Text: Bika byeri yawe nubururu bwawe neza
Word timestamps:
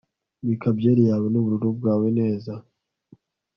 Bika 0.47 0.69
byeri 0.77 1.03
yawe 1.09 1.27
nubururu 1.29 1.69
bwawe 1.77 2.07
neza 2.19 2.53